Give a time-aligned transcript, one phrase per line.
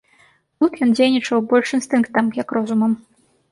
[0.63, 2.99] Тут ён дзейнічаў больш інстынктам, як розумам.